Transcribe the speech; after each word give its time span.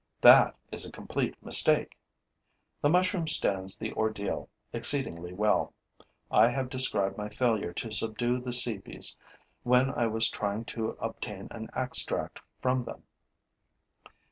That 0.21 0.55
is 0.71 0.83
a 0.83 0.91
complete 0.91 1.35
mistake. 1.45 1.95
The 2.81 2.89
mushroom 2.89 3.27
stands 3.27 3.77
the 3.77 3.93
ordeal 3.93 4.49
exceedingly 4.73 5.31
well. 5.31 5.75
I 6.31 6.49
have 6.49 6.71
described 6.71 7.19
my 7.19 7.29
failure 7.29 7.71
to 7.73 7.91
subdue 7.91 8.39
the 8.39 8.49
cepes 8.51 9.15
when 9.61 9.91
I 9.91 10.07
was 10.07 10.27
trying 10.31 10.65
to 10.73 10.97
obtain 10.99 11.49
an 11.51 11.69
extract 11.75 12.39
from 12.63 12.83
them. 12.83 13.03